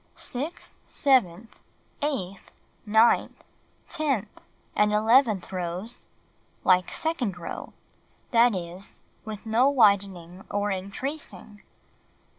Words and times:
Sixth, 0.15 0.73
seventh, 0.87 1.55
eighth, 2.01 2.49
ninth, 2.87 3.43
tenth 3.87 4.43
and 4.75 4.91
eleventh 4.91 5.51
rows: 5.51 6.07
Like 6.63 6.89
second 6.89 7.37
row— 7.37 7.73
that 8.31 8.55
is, 8.55 8.99
with 9.25 9.45
no 9.45 9.69
widening 9.69 10.43
or 10.49 10.71
increasing. 10.71 11.61